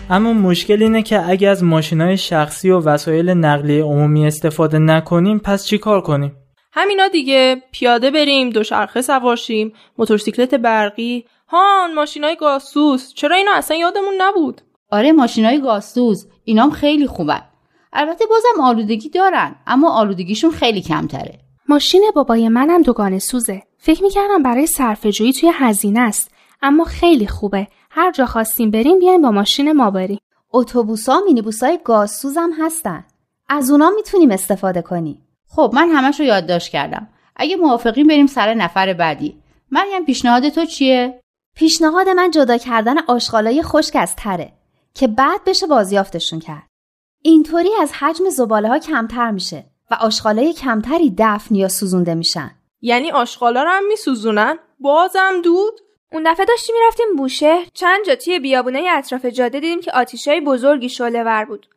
اما 0.10 0.34
مشکل 0.34 0.84
اینه 0.84 1.04
که 1.04 1.30
اگه 1.30 1.50
از 1.50 1.64
ماشینای 1.64 2.18
شخصی 2.18 2.70
و 2.70 2.80
وسایل 2.80 3.30
نقلیه 3.30 3.84
عمومی 3.84 4.28
استفاده 4.28 4.80
نکنیم 4.80 5.40
پس 5.40 5.66
چی 5.66 5.78
کار 5.78 6.02
کنیم؟ 6.02 6.36
همینا 6.74 7.08
دیگه 7.08 7.64
پیاده 7.72 8.12
بریم 8.12 8.50
دوچرخه 8.50 9.02
سوارشیم 9.02 9.74
موتورسیکلت 9.98 10.56
برقی. 10.56 11.26
هان 11.48 11.94
ماشینای 11.94 12.36
گازسوز. 12.36 13.14
چرا 13.14 13.36
اینا 13.36 13.52
اصلا 13.56 13.78
یادمون 13.78 14.14
نبود؟ 14.18 14.62
آره 14.92 15.12
ماشینای 15.12 15.62
گازسوز. 15.62 16.28
اینام 16.44 16.70
خیلی 16.70 17.08
خوبن. 17.08 17.42
البته 17.94 18.26
بازم 18.26 18.62
آلودگی 18.64 19.10
دارن 19.10 19.56
اما 19.68 19.92
آلودگیشون 19.92 20.52
خیلی 20.52 20.82
کمتره. 20.82 21.40
ماشین 21.70 22.12
بابای 22.16 22.50
منم 22.50 22.82
دوگانه 22.82 23.20
سوزه. 23.20 23.62
فکر 23.78 24.04
می‌کردم 24.04 24.44
برای 24.44 24.68
صرفه‌جویی 24.68 25.34
توی 25.34 25.52
هزینه 25.54 26.00
است 26.00 26.32
اما 26.62 26.84
خیلی 26.84 27.28
خوبه. 27.28 27.68
هر 27.98 28.12
جا 28.12 28.26
خواستیم 28.26 28.72
بریم 28.72 29.00
بیایم 29.00 29.22
با 29.22 29.32
ماشین 29.32 29.72
ما 29.72 29.92
بریم. 29.92 30.20
اتوبوسا 30.54 31.22
مینیبوسای 31.26 31.80
گازسوز 31.84 32.38
هم 32.38 32.52
هستن. 32.60 33.06
از 33.50 33.72
اونا 33.72 33.90
می‌تونیم 33.90 34.32
استفاده 34.32 34.82
کنیم. 34.82 35.28
خب 35.48 35.72
من 35.74 35.90
همش 35.90 36.20
رو 36.20 36.26
یادداشت 36.26 36.72
کردم. 36.72 37.08
اگه 37.36 37.56
موافقیم 37.56 38.08
بریم 38.08 38.28
سر 38.28 38.54
نفر 38.54 38.94
بعدی. 38.94 39.42
مریم 39.72 40.06
پیشنهاد 40.06 40.50
تو 40.50 40.66
چیه؟ 40.66 41.22
پیشنهاد 41.56 42.10
من 42.10 42.32
جدا 42.32 42.58
کردن 42.58 42.98
آشغالای 43.00 43.64
خشک 43.64 43.96
از 43.96 44.16
تره 44.16 44.52
که 44.94 45.08
بعد 45.08 45.44
بشه 45.46 45.68
بازیافتشون 45.68 46.40
کرد. 46.40 46.68
اینطوری 47.22 47.70
از 47.82 47.94
حجم 47.94 48.30
زباله 48.30 48.68
ها 48.68 48.80
کمتر 48.80 49.32
میشه 49.32 49.66
و 49.92 49.94
آشغالای 49.94 50.54
کمتری 50.54 51.16
دفن 51.18 51.56
یا 51.56 51.68
سوزونده 51.68 52.14
میشن. 52.14 52.52
یعنی 52.82 53.12
آشغالا 53.12 53.64
رو 53.64 53.70
هم 53.70 53.88
میسوزونن؟ 53.88 54.58
بازم 54.80 55.42
دود؟ 55.44 55.85
اون 56.12 56.32
دفعه 56.32 56.46
داشتیم 56.46 56.76
می‌رفتیم 56.80 57.16
بوشه 57.18 57.58
چند 57.74 58.06
جا 58.06 58.16
توی 58.16 58.40
بیابونه 58.40 58.88
اطراف 58.92 59.26
جاده 59.26 59.60
دیدیم 59.60 59.82
که 59.82 59.92
آتیشای 59.92 60.42
بزرگی 60.42 60.90
شعله 60.90 61.24
ور 61.24 61.46
بود. 61.46 61.68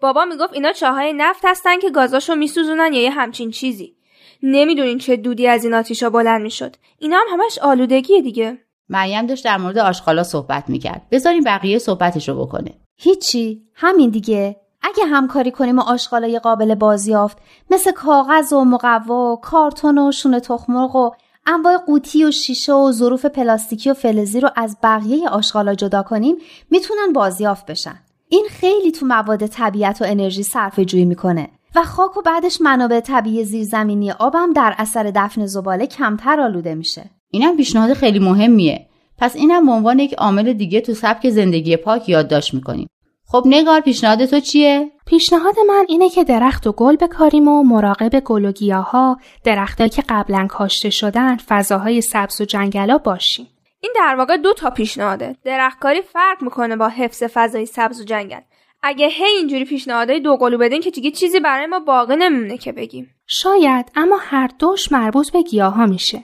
بابا 0.00 0.24
می‌گفت 0.24 0.52
اینا 0.52 0.72
چاهای 0.72 1.12
نفت 1.12 1.44
هستن 1.44 1.78
که 1.78 1.90
گازاشو 1.90 2.34
میسوزونن 2.34 2.92
یا 2.92 3.02
یه 3.02 3.10
همچین 3.10 3.50
چیزی. 3.50 3.96
نمی‌دونین 4.42 4.98
چه 4.98 5.16
دودی 5.16 5.48
از 5.48 5.64
این 5.64 5.74
آتیشا 5.74 6.10
بلند 6.10 6.42
می‌شد. 6.42 6.76
اینا 6.98 7.16
هم 7.16 7.40
همش 7.40 7.58
آلودگیه 7.58 8.22
دیگه. 8.22 8.58
مریم 8.88 9.26
داشت 9.26 9.44
در 9.44 9.56
مورد 9.56 9.78
آشغالا 9.78 10.22
صحبت 10.22 10.64
می‌کرد. 10.68 11.06
بذاریم 11.10 11.44
بقیه 11.44 11.78
صحبتشو 11.78 12.40
بکنه. 12.40 12.74
هیچی. 12.96 13.62
همین 13.74 14.10
دیگه. 14.10 14.56
اگه 14.82 15.04
همکاری 15.04 15.50
کنیم 15.50 15.78
و 15.78 15.82
آشغالای 15.82 16.38
قابل 16.38 16.74
بازیافت 16.74 17.38
مثل 17.70 17.92
کاغذ 17.92 18.52
و 18.52 18.64
مقوا 18.64 19.32
و 19.32 19.40
کارتون 19.40 19.98
و 19.98 20.12
شونه 20.12 20.40
تخمرغ 20.40 20.96
و 20.96 21.10
انواع 21.46 21.76
قوطی 21.76 22.24
و 22.24 22.30
شیشه 22.30 22.72
و 22.72 22.92
ظروف 22.92 23.26
پلاستیکی 23.26 23.90
و 23.90 23.94
فلزی 23.94 24.40
رو 24.40 24.50
از 24.56 24.76
بقیه 24.82 25.28
آشغالا 25.28 25.74
جدا 25.74 26.02
کنیم 26.02 26.36
می‌تونن 26.70 27.12
بازیافت 27.12 27.66
بشن. 27.66 27.98
این 28.28 28.46
خیلی 28.50 28.92
تو 28.92 29.06
مواد 29.06 29.46
طبیعت 29.46 30.02
و 30.02 30.04
انرژی 30.08 30.42
صرفه 30.42 30.84
جویی 30.84 31.04
می‌کنه 31.04 31.48
و 31.74 31.82
خاک 31.82 32.16
و 32.16 32.22
بعدش 32.22 32.60
منابع 32.60 33.00
طبیعی 33.00 33.44
زیرزمینی 33.44 34.10
آبم 34.10 34.52
در 34.52 34.74
اثر 34.78 35.12
دفن 35.14 35.46
زباله 35.46 35.86
کمتر 35.86 36.40
آلوده 36.40 36.74
میشه. 36.74 37.10
اینم 37.30 37.56
پیشنهاد 37.56 37.94
خیلی 37.94 38.18
مهمیه. 38.18 38.86
پس 39.18 39.36
اینم 39.36 39.66
به 39.66 39.72
عنوان 39.72 39.98
یک 39.98 40.14
عامل 40.14 40.52
دیگه 40.52 40.80
تو 40.80 40.94
سبک 40.94 41.30
زندگی 41.30 41.76
پاک 41.76 42.08
یادداشت 42.08 42.54
می‌کنیم. 42.54 42.88
خب 43.32 43.42
نگار 43.46 43.80
پیشنهاد 43.80 44.24
تو 44.24 44.40
چیه؟ 44.40 44.90
پیشنهاد 45.06 45.54
من 45.68 45.84
اینه 45.88 46.10
که 46.10 46.24
درخت 46.24 46.66
و 46.66 46.72
گل 46.72 46.96
بکاریم 46.96 47.48
و 47.48 47.62
مراقب 47.62 48.20
گل 48.20 48.44
و 48.44 48.52
گیاها 48.52 49.16
درختهایی 49.44 49.90
که 49.90 50.02
قبلا 50.08 50.46
کاشته 50.46 50.90
شدن 50.90 51.36
فضاهای 51.36 52.00
سبز 52.00 52.40
و 52.40 52.44
جنگلا 52.44 52.98
باشیم. 52.98 53.48
این 53.80 53.92
در 53.96 54.14
واقع 54.18 54.36
دو 54.36 54.52
تا 54.52 54.70
پیشنهاده. 54.70 55.36
درختکاری 55.44 56.02
فرق 56.02 56.42
می‌کنه 56.42 56.76
با 56.76 56.88
حفظ 56.88 57.22
فضای 57.22 57.66
سبز 57.66 58.00
و 58.00 58.04
جنگل. 58.04 58.40
اگه 58.82 59.08
هی 59.08 59.36
اینجوری 59.36 59.64
پیشنهادهای 59.64 60.20
دو 60.20 60.36
قلو 60.36 60.58
بدین 60.58 60.80
که 60.80 60.90
دیگه 60.90 61.10
چیزی 61.10 61.40
برای 61.40 61.66
ما 61.66 61.80
باقی 61.80 62.16
نمیمونه 62.16 62.58
که 62.58 62.72
بگیم. 62.72 63.14
شاید 63.26 63.92
اما 63.96 64.18
هر 64.20 64.50
دوش 64.58 64.92
مربوط 64.92 65.30
به 65.30 65.42
گیاها 65.42 65.86
میشه. 65.86 66.22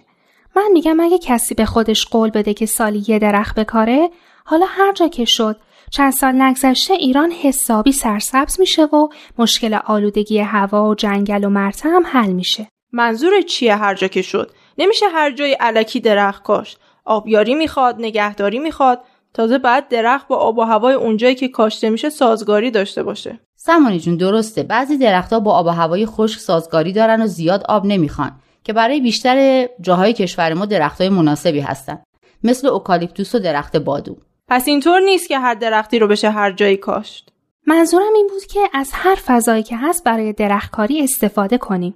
من 0.57 0.69
میگم 0.73 1.01
اگه 1.01 1.19
کسی 1.19 1.55
به 1.55 1.65
خودش 1.65 2.07
قول 2.07 2.31
بده 2.31 2.55
که 2.55 2.67
سالی 2.67 3.05
یه 3.09 3.19
درخت 3.19 3.59
بکاره 3.59 4.11
حالا 4.45 4.67
هر 4.69 4.93
جا 4.93 5.09
که 5.09 5.25
شد 5.25 5.57
چند 5.91 6.13
سال 6.13 6.43
نگذشته 6.43 6.95
ایران 6.95 7.31
حسابی 7.31 7.93
سرسبز 7.93 8.61
میشه 8.61 8.85
و 8.85 9.09
مشکل 9.39 9.79
آلودگی 9.87 10.39
هوا 10.39 10.89
و 10.89 10.95
جنگل 10.95 11.45
و 11.45 11.49
مرتع 11.49 11.89
هم 11.89 12.03
حل 12.07 12.33
میشه. 12.33 12.69
منظور 12.93 13.41
چیه 13.41 13.77
هر 13.77 13.95
جا 13.95 14.09
که 14.09 14.23
شد؟ 14.23 14.51
نمیشه 14.79 15.07
هر 15.09 15.31
جای 15.31 15.53
علکی 15.53 16.01
درخت 16.01 16.43
کاشت. 16.43 16.79
آبیاری 17.05 17.55
می‌خواد 17.55 17.97
نگهداری 17.99 18.59
می‌خواد. 18.59 19.01
تازه 19.35 19.59
بعد 19.59 19.89
درخت 19.89 20.29
با 20.29 20.37
آب 20.37 20.59
و 20.59 20.63
هوای 20.63 20.95
اونجایی 20.95 21.35
که 21.35 21.49
کاشته 21.49 21.91
میشه 21.91 22.11
سازگاری 22.11 22.71
داشته 22.71 23.03
باشه. 23.03 23.41
سمانی 23.57 24.01
جون 24.01 24.17
درسته. 24.17 24.63
بعضی 24.63 24.99
درختها 24.99 25.41
با 25.41 25.53
آب 25.53 25.67
و 25.67 25.71
هوای 25.71 26.07
خشک 26.07 26.41
سازگاری 26.41 26.93
دارن 26.93 27.23
و 27.23 27.27
زیاد 27.27 27.65
آب 27.69 27.87
نمی‌خوان 27.87 28.33
که 28.65 28.73
برای 28.73 29.01
بیشتر 29.01 29.69
جاهای 29.81 30.13
کشور 30.13 30.55
ما 30.55 30.67
درختهای 30.67 31.09
مناسبی 31.09 31.61
هستن. 31.61 32.03
مثل 32.45 32.67
اوکالیپتوس 32.67 33.35
و 33.35 33.39
درخت 33.39 33.77
بادو. 33.77 34.17
پس 34.49 34.69
اینطور 34.69 35.01
نیست 35.01 35.29
که 35.29 35.39
هر 35.39 35.55
درختی 35.55 35.99
رو 35.99 36.09
بشه 36.09 36.31
هر 36.31 36.53
جایی 36.53 36.77
کاشت 36.77 37.33
منظورم 37.67 38.15
این 38.15 38.27
بود 38.31 38.45
که 38.45 38.61
از 38.73 38.91
هر 38.93 39.15
فضایی 39.15 39.63
که 39.63 39.77
هست 39.77 40.05
برای 40.05 40.33
درختکاری 40.33 41.03
استفاده 41.03 41.59
کنیم 41.59 41.95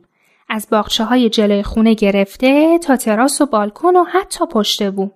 از 0.49 0.67
باغچه 0.71 1.05
های 1.05 1.31
جلوی 1.31 1.63
خونه 1.63 1.95
گرفته 1.95 2.79
تا 2.79 2.97
تراس 2.97 3.41
و 3.41 3.47
بالکن 3.47 3.97
و 3.97 4.05
حتی 4.05 4.47
پشت 4.47 4.91
بوم 4.91 5.11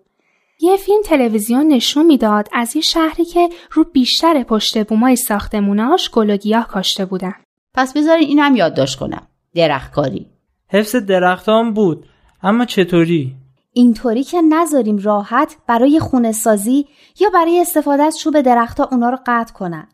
یه 0.61 0.77
فیلم 0.77 1.03
تلویزیون 1.05 1.69
نشون 1.69 2.07
می‌داد 2.07 2.49
از 2.53 2.77
یه 2.77 2.83
شهری 2.83 3.25
که 3.25 3.49
رو 3.73 3.85
بیشتر 3.85 4.43
پشت 4.43 4.87
بومای 4.87 5.17
ساختموناش 5.17 6.11
گل 6.11 6.31
و 6.31 6.37
گیاه 6.37 6.69
کاشته 6.69 7.05
بودن. 7.05 7.35
پس 7.75 7.97
بذارین 7.97 8.29
این 8.29 8.39
هم 8.39 8.57
یادداشت 8.57 8.99
کنم. 8.99 9.27
درختکاری. 9.55 10.27
حفظ 10.69 10.97
درختان 10.97 11.75
بود 11.75 12.07
اما 12.43 12.65
چطوری؟ 12.65 13.35
اینطوری 13.77 14.25
که 14.25 14.43
نذاریم 14.43 14.99
راحت 14.99 15.57
برای 15.67 16.01
خونه 16.01 16.33
سازی 16.33 16.87
یا 17.21 17.31
برای 17.35 17.61
استفاده 17.61 18.03
از 18.03 18.19
چوب 18.19 18.41
درختها 18.41 18.89
اونا 18.93 19.11
رو 19.11 19.19
قطع 19.27 19.53
کنن. 19.53 19.89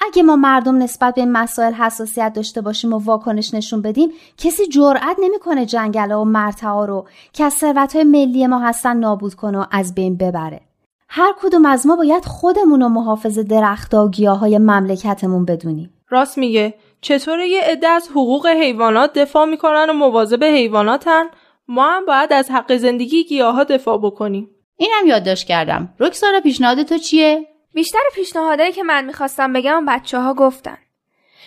اگه 0.00 0.22
ما 0.22 0.36
مردم 0.36 0.82
نسبت 0.82 1.14
به 1.14 1.24
مسائل 1.24 1.72
حساسیت 1.72 2.32
داشته 2.34 2.60
باشیم 2.60 2.92
و 2.92 2.98
واکنش 2.98 3.54
نشون 3.54 3.82
بدیم 3.82 4.10
کسی 4.38 4.66
جرأت 4.66 5.16
نمی‌کنه 5.18 5.66
جنگل 5.66 6.12
و 6.12 6.24
مرتعا 6.24 6.84
رو 6.84 7.06
که 7.32 7.44
از 7.44 7.52
ثروت 7.52 7.96
ملی 7.96 8.46
ما 8.46 8.58
هستن 8.58 8.96
نابود 8.96 9.34
کنه 9.34 9.58
و 9.58 9.64
از 9.70 9.94
بین 9.94 10.16
ببره. 10.16 10.60
هر 11.08 11.34
کدوم 11.42 11.66
از 11.66 11.86
ما 11.86 11.96
باید 11.96 12.24
خودمون 12.24 12.80
رو 12.80 12.88
محافظ 12.88 13.38
درختها 13.38 14.06
و 14.06 14.10
گیاهای 14.10 14.58
مملکتمون 14.58 15.44
بدونیم. 15.44 15.90
راست 16.08 16.38
میگه. 16.38 16.74
چطوره 17.00 17.48
یه 17.48 17.60
عده 17.60 17.88
از 17.88 18.08
حقوق 18.08 18.46
حیوانات 18.46 19.12
دفاع 19.12 19.44
می‌کنن 19.44 19.86
و 19.90 19.92
مواظب 19.92 20.44
حیواناتن؟ 20.44 21.24
ما 21.68 21.90
هم 21.90 22.06
باید 22.06 22.32
از 22.32 22.50
حق 22.50 22.76
زندگی 22.76 23.24
گیاها 23.24 23.64
دفاع 23.64 23.98
بکنیم. 23.98 24.50
اینم 24.76 25.06
یادداشت 25.06 25.46
کردم. 25.46 25.94
رکسانا 26.00 26.40
پیشنهاد 26.40 26.82
تو 26.82 26.98
چیه؟ 26.98 27.46
بیشتر 27.74 27.98
پیشنهادهایی 28.14 28.72
که 28.72 28.82
من 28.82 29.04
می‌خواستم 29.04 29.52
بگم 29.52 29.84
بچه 29.86 30.18
ها 30.18 30.34
گفتن. 30.34 30.78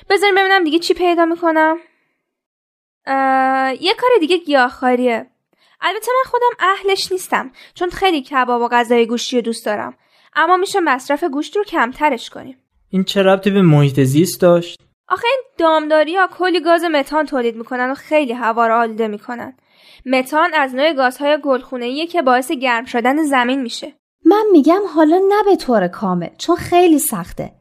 بذاریم 0.10 0.36
ببینم 0.36 0.64
دیگه 0.64 0.80
چی 0.80 0.94
پیدا 0.94 1.26
می‌کنم. 1.26 1.78
یه 3.80 3.94
کار 3.94 4.10
دیگه 4.20 4.38
گیاهخواریه 4.38 5.26
البته 5.82 6.12
من 6.18 6.32
خودم 6.32 6.56
اهلش 6.60 7.12
نیستم 7.12 7.52
چون 7.74 7.90
خیلی 7.90 8.22
کباب 8.22 8.62
و 8.62 8.68
غذای 8.68 9.06
گوشتی 9.06 9.36
رو 9.36 9.42
دوست 9.42 9.66
دارم. 9.66 9.98
اما 10.36 10.58
میشه 10.58 10.80
مصرف 10.80 11.24
گوشت 11.24 11.58
رو 11.58 11.64
کمترش 11.64 12.30
کنیم. 12.30 12.58
این 12.90 13.04
چه 13.04 13.24
ربطی 13.24 13.52
به 13.52 13.62
محیط 13.62 14.00
زیست 14.00 14.42
داشت؟ 14.42 14.80
آخه 15.08 15.28
این 15.28 15.42
دامداری 15.58 16.16
ها 16.16 16.28
کلی 16.28 16.60
گاز 16.60 16.84
متان 16.84 17.26
تولید 17.26 17.56
می‌کنن 17.56 17.92
و 17.92 17.96
خیلی 17.96 18.34
هوا 18.34 18.68
رو 18.68 18.76
آلوده 18.76 19.08
می‌کنن. 19.08 19.58
متان 20.06 20.50
از 20.54 20.76
نوع 20.76 20.94
گازهای 20.94 21.38
گلخونه‌ایه 21.44 22.08
که 22.08 22.22
باعث 22.22 22.52
گرم 22.52 22.86
شدن 22.86 23.24
زمین 23.24 23.62
میشه. 23.62 23.94
من 24.26 24.44
میگم 24.52 24.82
حالا 24.96 25.22
نه 25.30 25.44
به 25.46 25.56
طور 25.56 25.88
کامل 25.88 26.30
چون 26.38 26.56
خیلی 26.56 27.00
سخته. 27.00 27.52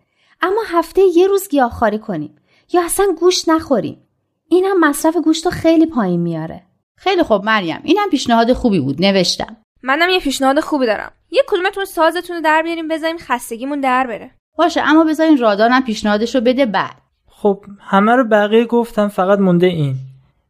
اما 0.43 0.61
هفته 0.67 1.03
یه 1.17 1.27
روز 1.27 1.49
گیاهخواری 1.49 1.99
کنیم. 1.99 2.37
یا 2.73 2.85
اصلا 2.85 3.07
گوشت 3.21 3.49
نخوریم. 3.49 4.09
این 4.49 4.65
هم 4.65 4.81
مصرف 4.81 5.17
گوشت 5.17 5.45
رو 5.45 5.51
خیلی 5.51 5.87
پایین 5.87 6.21
میاره. 6.21 6.63
خیلی 6.97 7.23
خوب 7.23 7.45
مریم 7.45 7.81
اینم 7.85 8.11
پیشنهاد 8.11 8.53
خوبی 8.53 8.81
بود 8.81 9.05
نوشتم. 9.05 9.57
منم 9.83 10.11
یه 10.11 10.21
پیشنهاد 10.21 10.61
خوبی 10.61 10.87
دارم. 10.87 11.13
یه 11.31 11.43
کدومتون 11.49 11.85
سازتون 11.85 12.37
رو 12.37 12.43
در 12.43 12.63
بیاریم 12.63 12.89
بذاریم 12.89 13.19
خستگیمون 13.19 13.81
در 13.81 14.07
بره. 14.07 14.31
باشه 14.59 14.81
اما 14.81 15.05
بذارین 15.05 15.39
رادانم 15.39 15.83
پیشنهادش 15.83 16.35
رو 16.35 16.41
بده 16.41 16.67
بعد. 16.67 16.97
خب 17.27 17.65
همه 17.81 18.13
رو 18.13 18.25
بقیه 18.25 18.65
گفتم 18.65 19.09
فقط 19.09 19.39
مونده 19.39 19.67
این. 19.67 19.95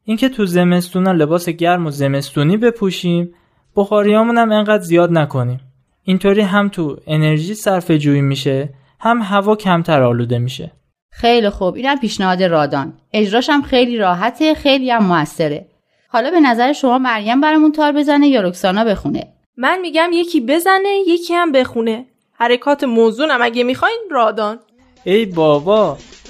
اینکه 0.09 0.29
تو 0.29 0.47
زمستونا 0.47 1.13
لباس 1.13 1.49
گرم 1.49 1.87
و 1.87 1.91
زمستونی 1.91 2.57
بپوشیم 2.57 3.35
بخاریامون 3.77 4.39
هم 4.39 4.53
انقدر 4.53 4.83
زیاد 4.83 5.13
نکنیم. 5.13 5.61
اینطوری 6.03 6.41
هم 6.41 6.69
تو 6.69 6.97
انرژی 7.07 7.55
صرف 7.55 7.91
جویی 7.91 8.21
میشه 8.21 8.75
هم 9.01 9.23
هوا 9.23 9.57
کمتر 9.57 10.03
آلوده 10.03 10.39
میشه. 10.39 10.73
خیلی 11.11 11.51
خوب. 11.51 11.75
اینم 11.75 11.97
پیشنهاد 11.97 12.43
رادان. 12.43 12.93
اجراش 13.13 13.51
هم 13.51 13.63
خیلی 13.63 13.99
راحته 13.99 14.55
خیلی 14.55 14.91
هم 14.91 15.05
موثره. 15.05 15.67
حالا 16.09 16.31
به 16.31 16.41
نظر 16.41 16.73
شما 16.73 16.99
مریم 16.99 17.41
برامون 17.41 17.73
تار 17.73 17.93
بزنه 17.93 18.29
یا 18.29 18.41
رکسانا 18.41 18.85
بخونه؟ 18.85 19.27
من 19.57 19.81
میگم 19.81 20.11
یکی 20.13 20.41
بزنه 20.41 20.89
یکی 21.07 21.35
هم 21.35 21.53
بخونه. 21.53 22.07
حرکات 22.33 22.85
موزونم. 22.85 23.39
اگه 23.43 23.65
می‌خواین 23.65 24.01
رادان. 24.11 24.59
ای 25.05 25.27
بابا 25.27 25.99